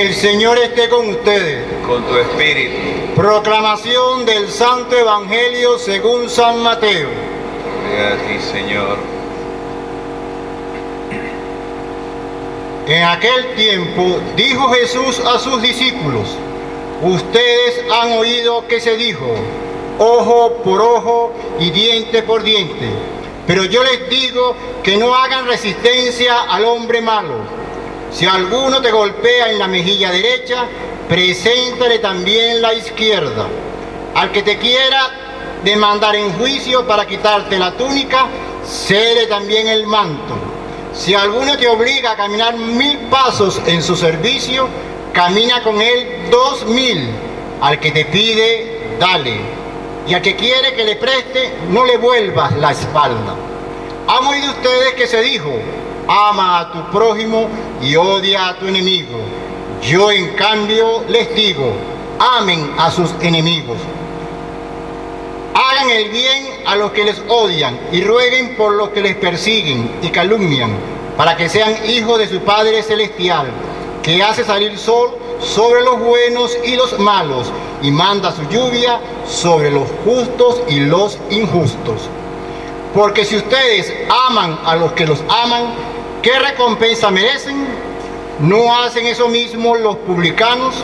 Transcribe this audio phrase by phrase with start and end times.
[0.00, 1.62] El Señor esté con ustedes.
[1.86, 2.74] con tu espíritu.
[3.14, 7.10] Proclamación del Santo Evangelio según San Mateo.
[7.84, 8.96] Gloria a ti, Señor.
[12.86, 16.34] En aquel tiempo dijo Jesús a sus discípulos,
[17.02, 19.26] ustedes han oído que se dijo,
[19.98, 22.88] ojo por ojo y diente por diente,
[23.46, 27.59] pero yo les digo que no hagan resistencia al hombre malo.
[28.12, 30.66] Si alguno te golpea en la mejilla derecha,
[31.08, 33.46] preséntale también la izquierda.
[34.14, 35.10] Al que te quiera
[35.64, 38.26] demandar en juicio para quitarte la túnica,
[38.66, 40.34] cede también el manto.
[40.92, 44.68] Si alguno te obliga a caminar mil pasos en su servicio,
[45.12, 47.10] camina con él dos mil.
[47.60, 49.36] Al que te pide, dale.
[50.08, 53.36] Y al que quiere que le preste, no le vuelvas la espalda.
[54.08, 55.52] ¿Han oído ustedes que se dijo,
[56.10, 57.48] ama a tu prójimo
[57.80, 59.20] y odia a tu enemigo?
[59.82, 61.72] Yo en cambio les digo,
[62.18, 63.78] amen a sus enemigos.
[65.54, 69.90] Hagan el bien a los que les odian y rueguen por los que les persiguen
[70.02, 70.70] y calumnian,
[71.16, 73.46] para que sean hijos de su Padre Celestial,
[74.02, 79.70] que hace salir sol sobre los buenos y los malos, y manda su lluvia sobre
[79.70, 82.08] los justos y los injustos.
[82.94, 83.92] Porque si ustedes
[84.28, 85.74] aman a los que los aman,
[86.22, 87.66] ¿qué recompensa merecen?
[88.40, 90.74] ¿No hacen eso mismo los publicanos?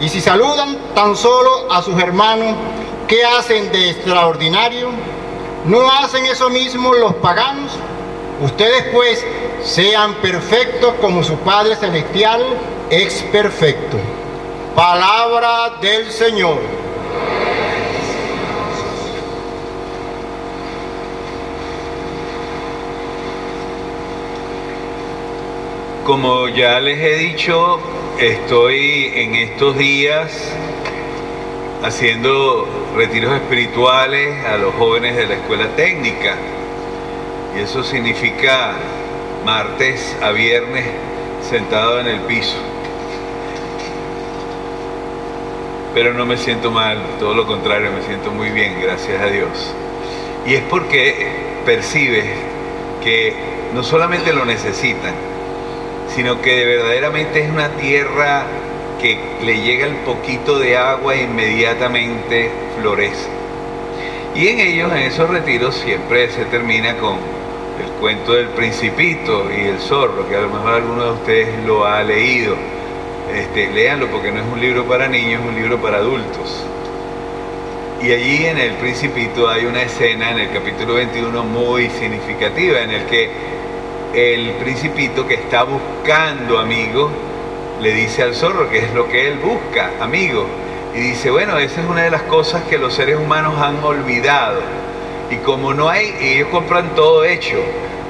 [0.00, 2.56] Y si saludan tan solo a sus hermanos,
[3.06, 4.90] ¿qué hacen de extraordinario?
[5.66, 7.72] ¿No hacen eso mismo los paganos?
[8.42, 9.24] Ustedes pues
[9.62, 12.42] sean perfectos como su Padre Celestial
[12.90, 13.96] es perfecto.
[14.74, 16.83] Palabra del Señor.
[26.04, 27.80] Como ya les he dicho,
[28.18, 30.52] estoy en estos días
[31.82, 36.36] haciendo retiros espirituales a los jóvenes de la escuela técnica.
[37.56, 38.74] Y eso significa
[39.46, 40.84] martes a viernes
[41.48, 42.58] sentado en el piso.
[45.94, 49.72] Pero no me siento mal, todo lo contrario, me siento muy bien, gracias a Dios.
[50.44, 51.28] Y es porque
[51.64, 52.26] percibes
[53.02, 53.34] que
[53.72, 55.32] no solamente lo necesitan,
[56.14, 58.44] sino que verdaderamente es una tierra
[59.00, 63.28] que le llega el poquito de agua e inmediatamente florece.
[64.34, 67.18] Y en ellos, en esos retiros, siempre se termina con
[67.82, 71.84] el cuento del principito y el zorro, que a lo mejor alguno de ustedes lo
[71.84, 72.54] ha leído.
[73.34, 76.64] Este, léanlo porque no es un libro para niños, es un libro para adultos.
[78.02, 82.90] Y allí en el principito hay una escena en el capítulo 21 muy significativa en
[82.90, 83.30] el que
[84.14, 87.10] el principito que está buscando amigos
[87.80, 90.46] le dice al zorro que es lo que él busca, amigos.
[90.94, 94.60] Y dice, bueno, esa es una de las cosas que los seres humanos han olvidado.
[95.30, 97.58] Y como no hay, ellos compran todo hecho,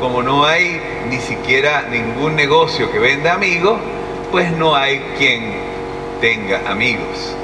[0.00, 0.80] como no hay
[1.10, 3.78] ni siquiera ningún negocio que venda amigos,
[4.30, 5.52] pues no hay quien
[6.22, 7.36] tenga amigos.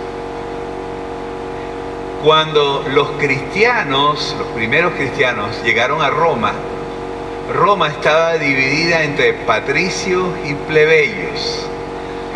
[2.24, 6.52] Cuando los cristianos, los primeros cristianos, llegaron a Roma,
[7.52, 11.68] Roma estaba dividida entre patricios y plebeyos.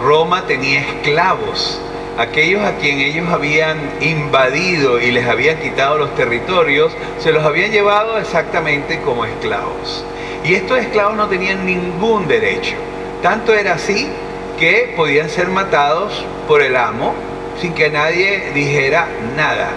[0.00, 1.80] Roma tenía esclavos,
[2.16, 7.72] aquellos a quien ellos habían invadido y les habían quitado los territorios, se los habían
[7.72, 10.04] llevado exactamente como esclavos.
[10.44, 12.76] Y estos esclavos no tenían ningún derecho.
[13.20, 14.08] Tanto era así
[14.60, 17.14] que podían ser matados por el amo
[17.60, 19.70] sin que nadie dijera nada.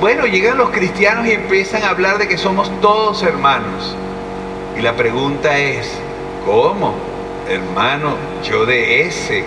[0.00, 3.96] Bueno, llegan los cristianos y empiezan a hablar de que somos todos hermanos.
[4.76, 5.92] Y la pregunta es,
[6.46, 6.94] ¿cómo?
[7.48, 9.44] Hermano, yo de ese,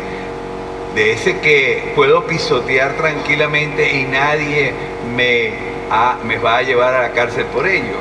[0.94, 4.74] de ese que puedo pisotear tranquilamente y nadie
[5.16, 5.52] me,
[6.26, 7.96] me va a llevar a la cárcel por ello.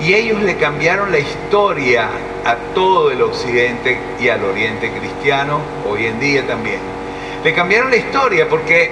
[0.00, 2.08] Y ellos le cambiaron la historia
[2.44, 6.80] a todo el occidente y al oriente cristiano, hoy en día también.
[7.44, 8.90] Le cambiaron la historia porque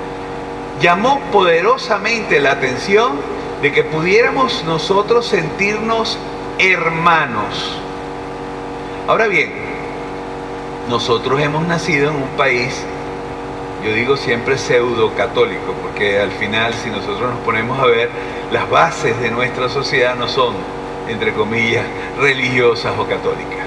[0.80, 3.12] llamó poderosamente la atención
[3.60, 6.18] de que pudiéramos nosotros sentirnos
[6.60, 7.74] hermanos.
[9.08, 9.50] Ahora bien,
[10.88, 12.84] nosotros hemos nacido en un país,
[13.82, 18.10] yo digo siempre pseudo católico, porque al final si nosotros nos ponemos a ver,
[18.52, 20.54] las bases de nuestra sociedad no son,
[21.08, 21.86] entre comillas,
[22.18, 23.66] religiosas o católicas.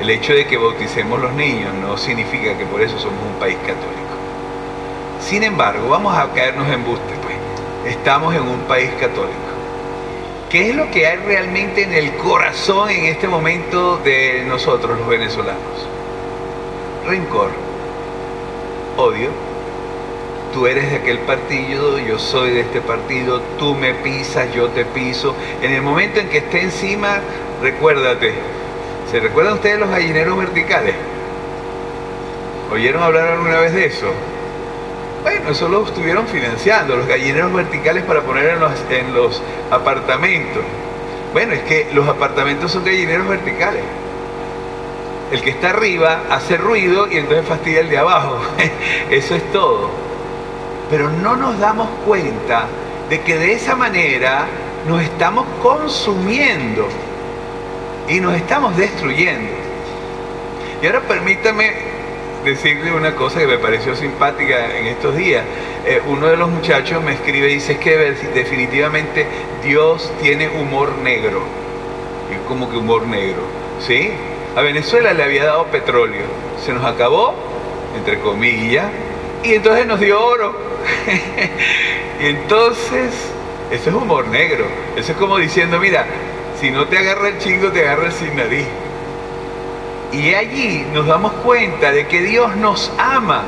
[0.00, 3.56] El hecho de que bauticemos los niños no significa que por eso somos un país
[3.56, 4.14] católico.
[5.20, 7.92] Sin embargo, vamos a caernos en buste, pues.
[7.92, 9.47] Estamos en un país católico.
[10.50, 15.06] ¿Qué es lo que hay realmente en el corazón en este momento de nosotros los
[15.06, 15.86] venezolanos?
[17.06, 17.50] Rencor,
[18.96, 19.28] odio.
[20.54, 24.86] Tú eres de aquel partido, yo soy de este partido, tú me pisas, yo te
[24.86, 25.36] piso.
[25.60, 27.20] En el momento en que esté encima,
[27.60, 28.32] recuérdate.
[29.10, 30.94] ¿Se recuerdan ustedes los gallineros verticales?
[32.72, 34.06] ¿Oyeron hablar alguna vez de eso?
[35.22, 40.62] Bueno, eso lo estuvieron financiando, los gallineros verticales para poner en los, en los apartamentos.
[41.32, 43.82] Bueno, es que los apartamentos son gallineros verticales.
[45.32, 48.38] El que está arriba hace ruido y entonces fastidia el de abajo.
[49.10, 49.90] Eso es todo.
[50.88, 52.66] Pero no nos damos cuenta
[53.10, 54.46] de que de esa manera
[54.86, 56.88] nos estamos consumiendo
[58.08, 59.52] y nos estamos destruyendo.
[60.80, 61.87] Y ahora permítame
[62.48, 65.44] decirle una cosa que me pareció simpática en estos días.
[65.86, 67.96] Eh, uno de los muchachos me escribe y dice es que
[68.34, 69.26] definitivamente
[69.64, 71.42] Dios tiene humor negro.
[72.30, 73.42] Y como que humor negro,
[73.80, 74.10] ¿sí?
[74.56, 76.24] A Venezuela le había dado petróleo,
[76.64, 77.34] se nos acabó,
[77.96, 78.86] entre comillas,
[79.42, 80.54] y entonces nos dio oro.
[82.20, 83.14] y entonces,
[83.70, 84.66] eso es humor negro.
[84.96, 86.06] Eso es como diciendo, mira,
[86.60, 88.66] si no te agarra el chingo, te agarra el sin nariz.
[90.12, 93.42] Y allí nos damos cuenta de que Dios nos ama,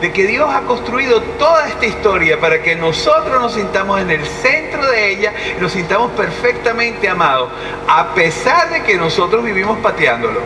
[0.00, 4.26] de que Dios ha construido toda esta historia para que nosotros nos sintamos en el
[4.26, 7.50] centro de ella y nos sintamos perfectamente amados,
[7.88, 10.40] a pesar de que nosotros vivimos pateándolo.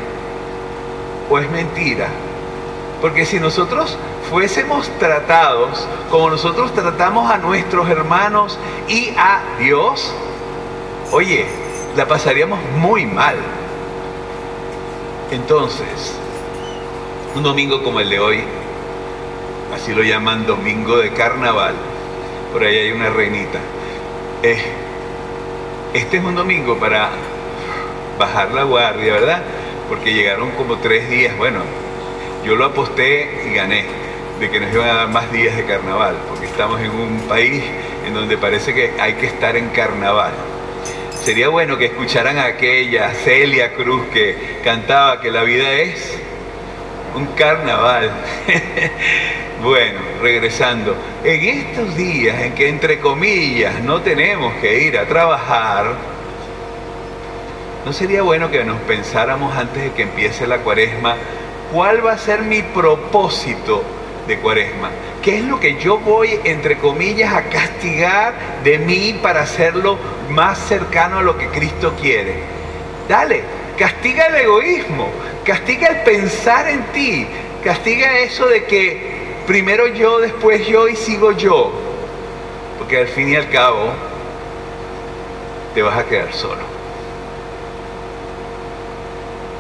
[1.31, 2.09] ¿O es mentira?
[3.01, 3.97] Porque si nosotros
[4.31, 10.13] fuésemos tratados como nosotros tratamos a nuestros hermanos y a Dios,
[11.11, 11.47] oye,
[11.97, 13.37] la pasaríamos muy mal.
[15.31, 16.15] Entonces,
[17.35, 18.41] un domingo como el de hoy,
[19.75, 21.75] así lo llaman domingo de carnaval,
[22.51, 23.59] por ahí hay una reinita.
[24.43, 24.59] Eh,
[25.93, 27.11] este es un domingo para
[28.19, 29.43] bajar la guardia, ¿verdad?
[29.91, 31.61] Porque llegaron como tres días, bueno,
[32.43, 33.85] yo lo aposté y gané,
[34.41, 37.63] de que nos iban a dar más días de carnaval, porque estamos en un país
[38.07, 40.33] en donde parece que hay que estar en carnaval.
[41.25, 46.19] Sería bueno que escucharan a aquella Celia Cruz que cantaba que la vida es
[47.15, 48.11] un carnaval.
[49.63, 55.95] bueno, regresando, en estos días en que entre comillas no tenemos que ir a trabajar,
[57.85, 61.17] ¿no sería bueno que nos pensáramos antes de que empiece la cuaresma
[61.73, 63.83] cuál va a ser mi propósito
[64.29, 64.91] de cuaresma?
[65.23, 69.99] ¿Qué es lo que yo voy, entre comillas, a castigar de mí para hacerlo
[70.31, 72.35] más cercano a lo que Cristo quiere?
[73.09, 73.43] Dale,
[73.77, 75.11] castiga el egoísmo,
[75.45, 77.27] castiga el pensar en ti,
[77.65, 81.73] castiga eso de que primero yo, después yo y sigo yo.
[82.79, 83.93] Porque al fin y al cabo
[85.75, 86.79] te vas a quedar solo.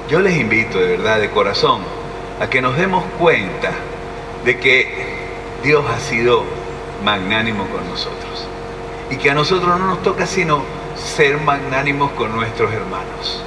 [0.09, 1.83] Yo les invito de verdad, de corazón,
[2.41, 3.73] a que nos demos cuenta
[4.49, 4.88] de que
[5.62, 6.43] Dios ha sido
[7.05, 8.49] magnánimo con nosotros.
[9.11, 10.62] Y que a nosotros no nos toca sino
[10.97, 13.45] ser magnánimos con nuestros hermanos.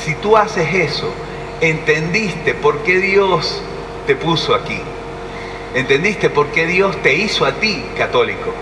[0.00, 1.12] Si tú haces eso,
[1.60, 3.62] entendiste por qué Dios
[4.06, 4.78] te puso aquí.
[5.74, 8.54] Entendiste por qué Dios te hizo a ti católico.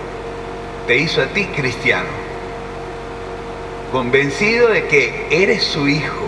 [0.87, 2.09] Te hizo a ti cristiano.
[3.93, 6.25] convencido de que eres su hijo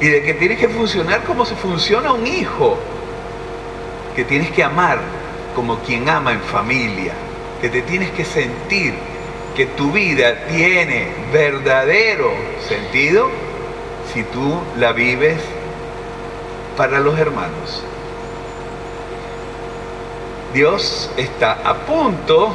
[0.00, 2.78] y de que tienes que funcionar como se funciona un hijo,
[4.14, 4.98] que tienes que amar
[5.54, 7.12] como quien ama en familia,
[7.60, 8.94] que te tienes que sentir
[9.54, 12.32] que tu vida tiene verdadero
[12.66, 13.28] sentido
[14.12, 15.40] si tú la vives
[16.76, 17.82] para los hermanos.
[20.54, 22.52] Dios está a punto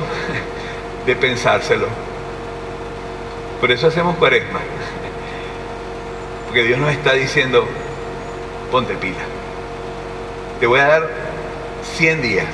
[1.06, 1.88] de pensárselo.
[3.60, 4.60] Por eso hacemos cuaresma.
[6.46, 7.68] Porque Dios nos está diciendo,
[8.72, 9.16] ponte pila.
[10.60, 11.10] Te voy a dar
[11.98, 12.46] 100 días,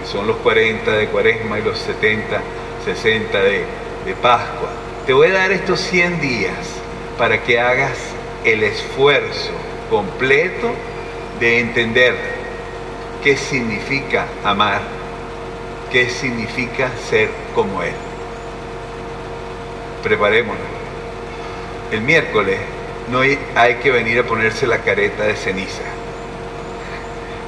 [0.00, 2.40] que son los 40 de cuaresma y los 70,
[2.86, 3.64] 60 de,
[4.06, 4.70] de Pascua.
[5.04, 6.56] Te voy a dar estos 100 días
[7.18, 7.98] para que hagas
[8.44, 9.52] el esfuerzo
[9.90, 10.70] completo
[11.38, 12.14] de entender
[13.22, 14.80] qué significa amar,
[15.92, 17.92] qué significa ser como Él.
[20.02, 20.64] Preparémonos.
[21.92, 22.58] El miércoles
[23.10, 25.82] no hay, hay que venir a ponerse la careta de ceniza,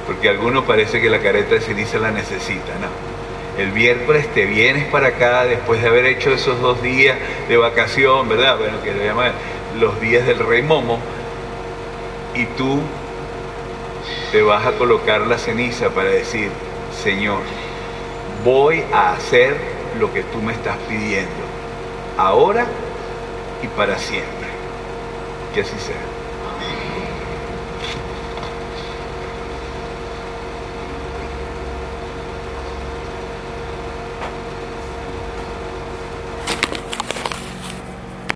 [0.05, 3.61] porque algunos parece que la careta de ceniza la necesita, ¿no?
[3.61, 7.17] El miércoles te vienes para acá después de haber hecho esos dos días
[7.47, 8.57] de vacación, ¿verdad?
[8.57, 9.31] Bueno, que le llaman
[9.79, 10.99] los días del rey Momo,
[12.35, 12.81] y tú
[14.31, 16.49] te vas a colocar la ceniza para decir,
[17.03, 17.41] Señor,
[18.43, 19.55] voy a hacer
[19.99, 21.29] lo que tú me estás pidiendo,
[22.17, 22.65] ahora
[23.61, 24.47] y para siempre.
[25.53, 26.12] Que así sea.